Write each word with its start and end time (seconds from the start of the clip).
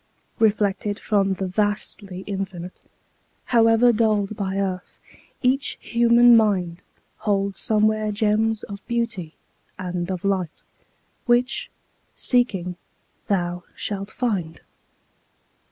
Reflected 0.39 0.97
from 0.97 1.33
the 1.35 1.45
vastly 1.45 2.21
Infinite, 2.25 2.81
However 3.45 3.93
dulled 3.93 4.35
by 4.35 4.57
earth, 4.57 4.97
each 5.43 5.77
human 5.79 6.35
mind 6.35 6.81
Holds 7.17 7.59
somewhere 7.59 8.11
gems 8.11 8.63
of 8.63 8.83
beauty 8.87 9.35
and 9.77 10.09
of 10.09 10.25
light 10.25 10.63
Which, 11.27 11.69
seeking, 12.15 12.77
thou 13.27 13.63
shalt 13.75 14.09
find. 14.09 14.61